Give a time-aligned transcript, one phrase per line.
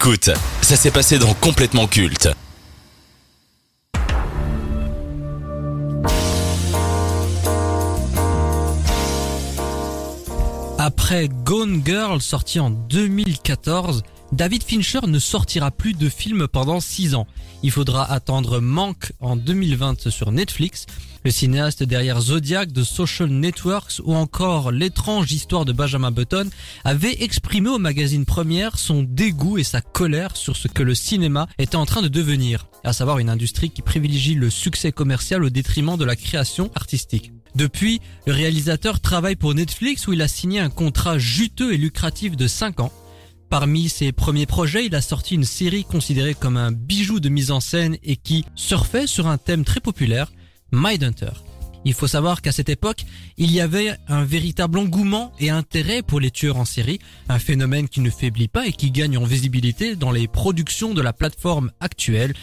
[0.00, 0.30] Écoute,
[0.62, 2.28] ça s'est passé dans Complètement Culte.
[10.78, 17.14] Après Gone Girl sorti en 2014, David Fincher ne sortira plus de films pendant 6
[17.14, 17.26] ans.
[17.62, 20.84] Il faudra attendre Manque en 2020 sur Netflix,
[21.24, 26.48] le cinéaste derrière Zodiac de Social Networks ou encore L'étrange histoire de Benjamin Button
[26.84, 31.48] avait exprimé au magazine Première son dégoût et sa colère sur ce que le cinéma
[31.58, 35.50] était en train de devenir, à savoir une industrie qui privilégie le succès commercial au
[35.50, 37.32] détriment de la création artistique.
[37.54, 42.36] Depuis, le réalisateur travaille pour Netflix où il a signé un contrat juteux et lucratif
[42.36, 42.92] de 5 ans.
[43.50, 47.50] Parmi ses premiers projets, il a sorti une série considérée comme un bijou de mise
[47.50, 50.30] en scène et qui surfait sur un thème très populaire,
[50.70, 51.32] Mindhunter.
[51.86, 53.06] Il faut savoir qu'à cette époque,
[53.38, 56.98] il y avait un véritable engouement et intérêt pour les tueurs en série,
[57.30, 61.00] un phénomène qui ne faiblit pas et qui gagne en visibilité dans les productions de
[61.00, 62.34] la plateforme actuelle.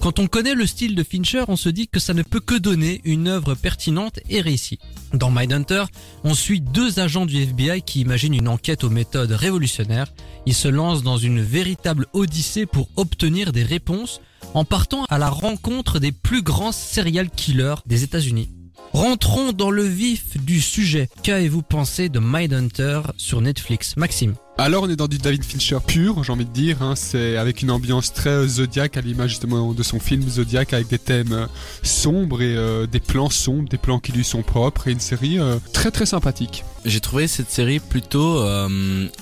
[0.00, 2.54] Quand on connaît le style de Fincher, on se dit que ça ne peut que
[2.54, 4.78] donner une œuvre pertinente et réussie.
[5.12, 5.84] Dans Mindhunter,
[6.22, 10.12] on suit deux agents du FBI qui imaginent une enquête aux méthodes révolutionnaires.
[10.46, 14.20] Ils se lancent dans une véritable odyssée pour obtenir des réponses
[14.54, 18.50] en partant à la rencontre des plus grands serial killers des États-Unis.
[18.92, 21.08] Rentrons dans le vif du sujet.
[21.22, 24.34] Qu'avez-vous pensé de Mindhunter sur Netflix Maxime?
[24.58, 26.82] Alors on est dans du David Fincher pur, j'ai envie de dire.
[26.82, 26.94] Hein.
[26.96, 30.98] C'est avec une ambiance très Zodiac à l'image justement de son film Zodiac avec des
[30.98, 31.46] thèmes euh,
[31.84, 35.38] sombres et euh, des plans sombres, des plans qui lui sont propres et une série
[35.38, 36.64] euh, très très sympathique.
[36.84, 38.42] J'ai trouvé cette série plutôt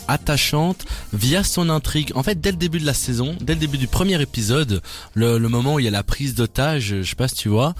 [0.08, 2.12] attachante via son intrigue.
[2.14, 4.82] En fait, dès le début de la saison, dès le début du premier épisode,
[5.14, 7.48] le, le moment où il y a la prise d'otage, je sais pas si tu
[7.48, 7.74] vois,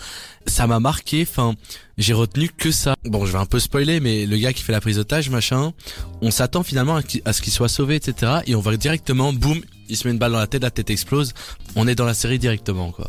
[0.47, 1.27] ça m'a marqué.
[1.29, 1.55] Enfin,
[1.99, 2.95] j'ai retenu que ça.
[3.05, 5.73] Bon, je vais un peu spoiler, mais le gars qui fait la prise d'otage, machin,
[6.21, 8.41] on s'attend finalement à ce qu'il soit sauvé, etc.
[8.47, 10.91] Et on va directement, boum, il se met une balle dans la tête, la tête
[10.91, 11.33] explose.
[11.75, 13.07] On est dans la série directement, quoi.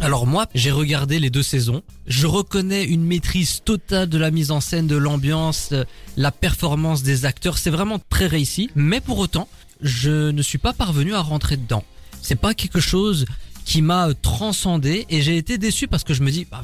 [0.00, 1.82] Alors moi, j'ai regardé les deux saisons.
[2.06, 5.74] Je reconnais une maîtrise totale de la mise en scène, de l'ambiance,
[6.16, 7.58] la performance des acteurs.
[7.58, 8.70] C'est vraiment très réussi.
[8.74, 9.46] Mais pour autant,
[9.82, 11.84] je ne suis pas parvenu à rentrer dedans.
[12.22, 13.26] C'est pas quelque chose
[13.64, 16.62] qui m'a transcendé et j'ai été déçu parce que je me dis, ah,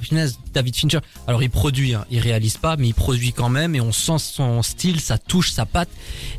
[0.52, 3.80] David Fincher, alors il produit, hein, il réalise pas, mais il produit quand même et
[3.80, 5.90] on sent son style, sa touche, sa patte.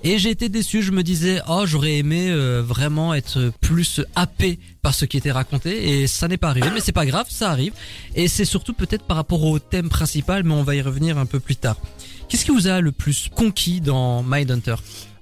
[0.03, 4.59] Et j'ai été déçu, je me disais, oh j'aurais aimé euh, vraiment être plus happé
[4.81, 7.51] par ce qui était raconté et ça n'est pas arrivé, mais c'est pas grave, ça
[7.51, 7.74] arrive.
[8.16, 11.25] Et c'est surtout peut-être par rapport au thème principal, mais on va y revenir un
[11.25, 11.78] peu plus tard.
[12.29, 14.75] Qu'est-ce qui vous a le plus conquis dans Mindhunter?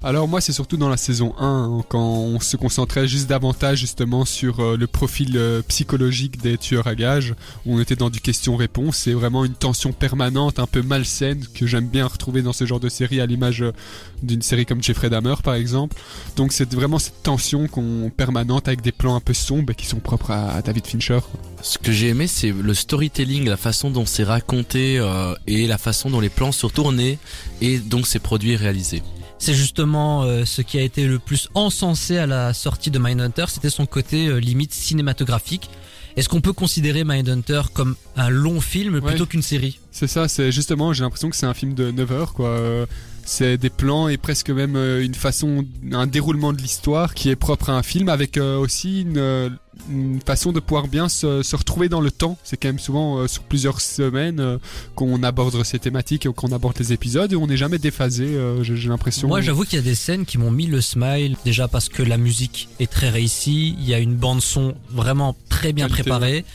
[0.05, 3.79] Alors moi c'est surtout dans la saison 1 hein, quand on se concentrait juste davantage
[3.79, 7.33] justement sur euh, le profil euh, psychologique des tueurs à gages
[7.65, 11.65] où on était dans du question-réponse c'est vraiment une tension permanente un peu malsaine que
[11.65, 13.71] j'aime bien retrouver dans ce genre de série à l'image euh,
[14.21, 15.97] d'une série comme Jeffrey Dahmer par exemple.
[16.35, 19.99] Donc c'est vraiment cette tension qu'on permanente avec des plans un peu sombres qui sont
[19.99, 21.19] propres à, David Fincher.
[21.63, 25.03] Ce que j'ai aimé c'est le storytelling, la façon dont c'est raconté
[25.47, 27.17] et la façon dont les plans sont tournés
[27.59, 29.01] et donc c'est produit et réalisé.
[29.37, 33.45] C'est justement euh, ce qui a été le plus encensé à la sortie de Mindhunter,
[33.49, 35.69] c'était son côté euh, limite cinématographique.
[36.15, 39.79] Est-ce qu'on peut considérer Mindhunter comme un long film plutôt qu'une série?
[39.91, 42.87] C'est ça, c'est justement, j'ai l'impression que c'est un film de 9 heures quoi.
[43.25, 47.35] C'est des plans et presque même euh, une façon, un déroulement de l'histoire qui est
[47.35, 49.49] propre à un film avec euh, aussi une, euh,
[49.89, 52.37] une façon de pouvoir bien se, se, retrouver dans le temps.
[52.43, 54.59] C'est quand même souvent sur plusieurs semaines
[54.95, 58.89] qu'on aborde ces thématiques et qu'on aborde les épisodes et on n'est jamais déphasé, j'ai
[58.89, 59.27] l'impression.
[59.27, 62.03] Moi j'avoue qu'il y a des scènes qui m'ont mis le smile, déjà parce que
[62.03, 66.45] la musique est très réussie, il y a une bande son vraiment très bien préparée.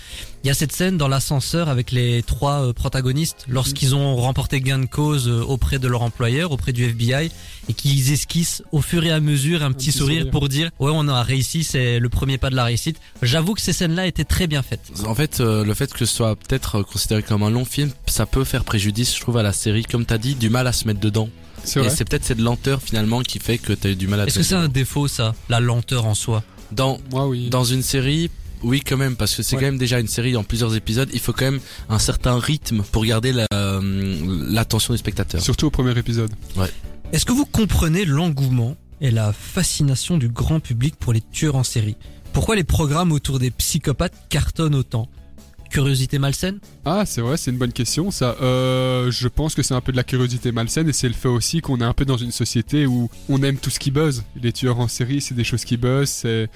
[0.42, 4.62] Il y a cette scène dans l'ascenseur avec les trois euh, protagonistes lorsqu'ils ont remporté
[4.62, 7.30] gain de cause euh, auprès de leur employeur, auprès du FBI,
[7.68, 11.08] et qu'ils esquissent au fur et à mesure un, petit, sourire, pour dire ouais on
[11.08, 12.98] a réussi, c'est le premier pas de la réussite.
[13.20, 14.90] J'avoue que ces scènes-là étaient très bien faites.
[15.06, 18.24] En fait, euh, le fait que ce soit peut-être considéré comme un long film, ça
[18.24, 19.84] peut faire préjudice, je trouve, à la série.
[19.84, 21.28] Comme t'as dit, du mal à se mettre dedans.
[21.76, 24.24] Et c'est peut-être cette lenteur finalement qui fait que t'as eu du mal à.
[24.24, 26.42] Est-ce que c'est un défaut ça, la lenteur en soi?
[26.72, 27.50] Dans Moi, oui.
[27.50, 28.30] dans une série,
[28.62, 31.08] oui, quand même, parce que c'est quand même déjà une série en plusieurs épisodes.
[31.12, 35.42] Il faut quand même un certain rythme pour garder euh, l'attention des spectateurs.
[35.42, 36.30] Surtout au premier épisode.
[36.56, 36.70] Ouais.
[37.12, 41.64] Est-ce que vous comprenez l'engouement et la fascination du grand public pour les tueurs en
[41.64, 41.96] série?
[42.32, 45.08] Pourquoi les programmes autour des psychopathes cartonnent autant?
[45.70, 46.58] Curiosité malsaine?
[46.84, 48.10] Ah, c'est vrai, c'est une bonne question.
[48.10, 51.14] Ça, euh, je pense que c'est un peu de la curiosité malsaine et c'est le
[51.14, 53.92] fait aussi qu'on est un peu dans une société où on aime tout ce qui
[53.92, 54.24] buzz.
[54.40, 56.10] Les tueurs en série, c'est des choses qui buzzent.
[56.10, 56.50] C'est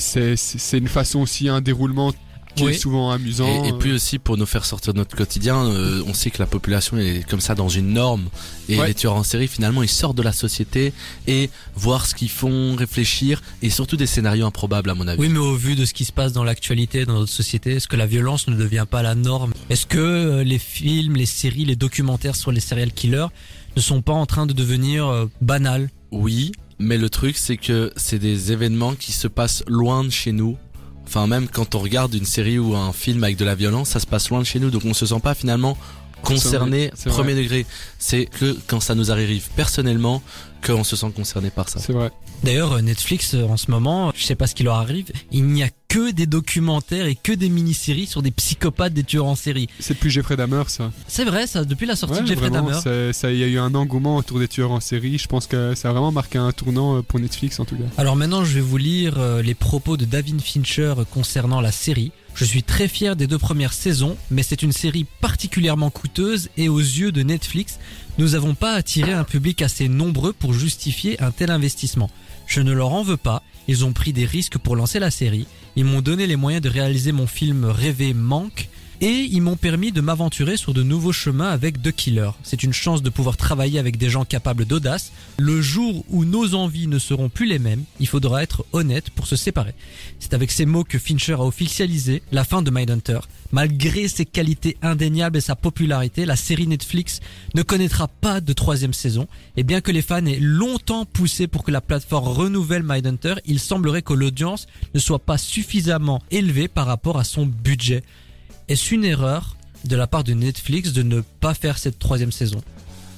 [0.00, 2.12] c'est une façon aussi, un déroulement
[2.56, 2.72] qui Oui.
[2.72, 3.46] est souvent amusant.
[3.46, 6.30] Et, et euh, puis aussi pour nous faire sortir de notre quotidien, euh, on sait
[6.30, 8.24] que la population est comme ça dans une norme
[8.68, 8.88] et Ouais.
[8.88, 10.92] les tueurs en série finalement ils sortent de la société
[11.28, 15.20] et voir ce qu'ils font, réfléchir et surtout des scénarios improbables à mon avis.
[15.20, 17.86] Oui, mais au vu de ce qui se passe dans l'actualité, dans notre société, est-ce
[17.86, 19.52] que la violence ne devient pas la norme?
[19.70, 23.28] Est-ce que euh, les films, les séries, les documentaires sur les serial killers
[23.76, 25.88] ne sont pas en train de devenir euh, banals?
[26.10, 30.32] Oui, mais le truc c'est que c'est des événements qui se passent loin de chez
[30.32, 30.56] nous.
[31.06, 34.00] Enfin même quand on regarde une série ou un film avec de la violence, ça
[34.00, 35.76] se passe loin de chez nous donc on se sent pas finalement
[36.22, 37.42] concerné C'est premier vrai.
[37.42, 37.66] degré.
[37.98, 40.22] C'est que quand ça nous arrive personnellement
[40.64, 41.80] qu'on se sent concerné par ça.
[41.80, 42.10] C'est vrai.
[42.44, 45.62] D'ailleurs, Netflix, euh, en ce moment, je sais pas ce qui leur arrive, il n'y
[45.62, 49.68] a que des documentaires et que des mini-séries sur des psychopathes, des tueurs en série.
[49.80, 50.92] C'est plus Jeffrey Dahmer, ça.
[51.08, 53.10] C'est vrai, ça, depuis la sortie Ouais, de Jeffrey vraiment, Dahmer.
[53.24, 55.18] il y a eu un engouement autour des tueurs en série.
[55.18, 57.82] Je pense que ça a vraiment marqué un tournant euh, pour Netflix en tout cas.
[57.98, 62.12] Alors maintenant, je vais vous lire euh, les propos de David Fincher concernant la série.
[62.36, 66.68] Je suis très fier des deux premières saisons, mais c'est une série particulièrement coûteuse et
[66.68, 67.80] aux yeux de Netflix,
[68.18, 72.08] nous n'avons pas attiré un public assez nombreux pour justifier un tel investissement.
[72.46, 75.46] Je ne leur en veux pas, ils ont pris des risques pour lancer la série,
[75.76, 78.68] ils m'ont donné les moyens de réaliser mon film rêvé Manque,
[79.00, 82.30] et ils m'ont permis de m'aventurer sur de nouveaux chemins avec The Killer.
[82.42, 85.12] C'est une chance de pouvoir travailler avec des gens capables d'audace.
[85.38, 89.26] Le jour où nos envies ne seront plus les mêmes, il faudra être honnête pour
[89.26, 89.74] se séparer.
[90.18, 93.20] C'est avec ces mots que Fincher a officialisé la fin de Mindhunter.
[93.52, 97.20] Malgré ses qualités indéniables et sa popularité, la série Netflix
[97.54, 99.26] ne connaîtra pas de troisième saison.
[99.56, 103.60] Et bien que les fans aient longtemps poussé pour que la plateforme renouvelle Mindhunter, il
[103.60, 108.02] semblerait que l'audience ne soit pas suffisamment élevée par rapport à son budget.
[108.70, 112.62] Est-ce une erreur de la part de Netflix de ne pas faire cette troisième saison?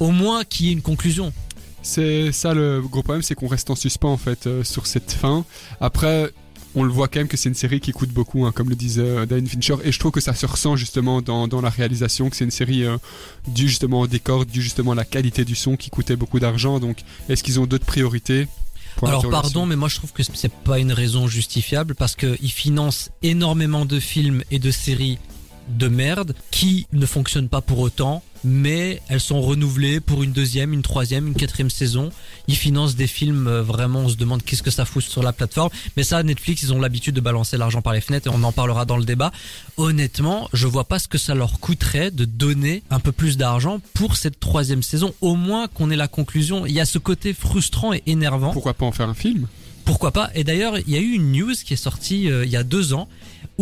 [0.00, 1.30] Au moins qu'il y ait une conclusion.
[1.82, 5.12] C'est ça le gros problème, c'est qu'on reste en suspens en fait euh, sur cette
[5.12, 5.44] fin.
[5.78, 6.32] Après,
[6.74, 8.76] on le voit quand même que c'est une série qui coûte beaucoup, hein, comme le
[8.76, 11.68] disait euh, David Fincher, et je trouve que ça se ressent justement dans, dans la
[11.68, 12.96] réalisation, que c'est une série euh,
[13.46, 16.80] due justement au décor, due justement à la qualité du son qui coûtait beaucoup d'argent.
[16.80, 18.46] Donc, est-ce qu'ils ont d'autres priorités
[19.02, 23.10] Alors pardon, mais moi je trouve que c'est pas une raison justifiable parce qu'ils financent
[23.22, 25.18] énormément de films et de séries
[25.68, 30.72] de merde qui ne fonctionnent pas pour autant, mais elles sont renouvelées pour une deuxième,
[30.72, 32.10] une troisième, une quatrième saison.
[32.48, 35.32] Ils financent des films euh, vraiment, on se demande qu'est-ce que ça fout sur la
[35.32, 35.70] plateforme.
[35.96, 38.52] Mais ça, Netflix, ils ont l'habitude de balancer l'argent par les fenêtres et on en
[38.52, 39.32] parlera dans le débat.
[39.76, 43.80] Honnêtement, je vois pas ce que ça leur coûterait de donner un peu plus d'argent
[43.94, 45.14] pour cette troisième saison.
[45.20, 46.66] Au moins qu'on ait la conclusion.
[46.66, 48.52] Il y a ce côté frustrant et énervant.
[48.52, 49.46] Pourquoi pas en faire un film?
[49.84, 50.30] Pourquoi pas?
[50.34, 52.62] Et d'ailleurs, il y a eu une news qui est sortie euh, il y a
[52.62, 53.08] deux ans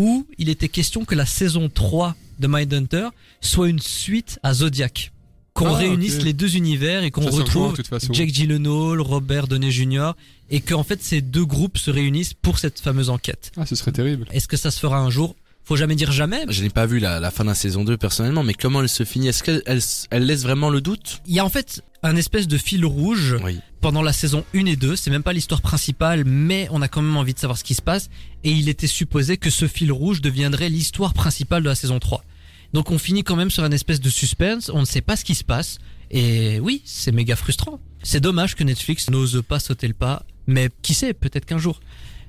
[0.00, 3.08] où il était question que la saison 3 de Mindhunter
[3.43, 5.12] soit une suite à Zodiac.
[5.52, 8.12] Qu'on Ah, réunisse les deux univers et qu'on retrouve façon.
[8.14, 10.12] Jake Gyllenhaal, Robert Downey Jr.
[10.49, 13.52] et qu'en fait ces deux groupes se réunissent pour cette fameuse enquête.
[13.58, 14.26] Ah, ce serait terrible.
[14.32, 15.37] Est-ce que ça se fera un jour?
[15.65, 16.45] Faut jamais dire jamais.
[16.49, 18.89] Je n'ai pas vu la, la fin de la saison 2 personnellement, mais comment elle
[18.89, 19.29] se finit?
[19.29, 19.81] Est-ce qu'elle elle,
[20.11, 21.21] elle laisse vraiment le doute?
[21.27, 23.61] Il y a en fait un espèce de fil rouge Oui.
[23.81, 27.03] pendant la saison 1 et 2, c'est même pas l'histoire principale, mais on a quand
[27.03, 28.09] même envie de savoir ce qui se passe,
[28.43, 32.25] et il était supposé que ce fil rouge deviendrait l'histoire principale de la saison 3.
[32.73, 35.25] Donc on finit quand même sur un espèce de suspense, on ne sait pas ce
[35.25, 35.79] qui se passe,
[36.11, 37.79] et oui, c'est méga frustrant.
[38.03, 41.81] C'est dommage que Netflix n'ose pas sauter le pas, mais qui sait, peut-être qu'un jour.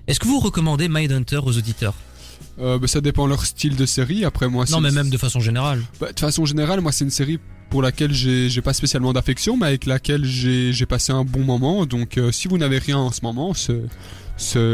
[0.08, 1.96] Est-ce que vous recommandez Mindhunter aux auditeurs?
[2.60, 4.26] Euh, bah, ça dépend leur style de série.
[4.26, 5.82] Après, moi, Non, mais même de façon générale.
[6.00, 7.40] Bah, de façon générale, moi, c'est une série
[7.70, 11.86] pour laquelle j'ai pas spécialement d'affection, mais avec laquelle j'ai passé un bon moment.
[11.86, 13.80] Donc, euh, si vous n'avez rien en ce moment, c'est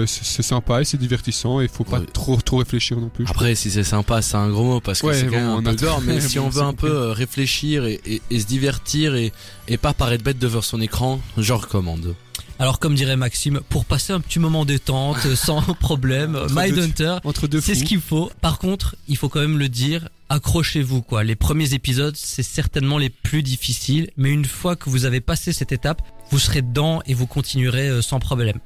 [0.08, 1.60] sympa et c'est divertissant.
[1.62, 2.06] Et faut pas Ouais.
[2.12, 3.26] trop trop réfléchir non plus.
[3.28, 5.50] Après, si c'est sympa, c'est un gros mot parce que Ouais, c'est quand bon, même
[5.68, 6.02] un on peu gore.
[6.06, 9.32] Mais si on veut un peu euh, réfléchir et, et- et se divertir et,
[9.68, 12.16] et pas paraître bête devant son écran, je recommande.
[12.60, 17.18] Alors comme dirait Maxime, pour passer un petit moment détente, euh, sans problème, Mindhunter,
[17.62, 18.32] c'est ce qu'il faut.
[18.42, 21.24] Par contre, il faut quand même le dire, accrochez-vous quoi.
[21.24, 25.54] Les premiers épisodes, c'est certainement les plus difficiles, mais une fois que vous avez passé
[25.54, 28.60] cette étape, vous serez dedans et vous continuerez euh, sans problème.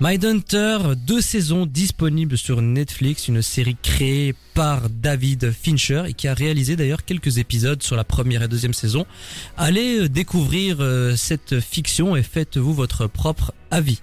[0.00, 6.34] Mindhunter, deux saisons disponibles sur Netflix, une série créée par David Fincher et qui a
[6.34, 9.06] réalisé d'ailleurs quelques épisodes sur la première et deuxième saison.
[9.56, 14.00] Allez euh, découvrir euh, cette fiction et faites-vous votre propre avis.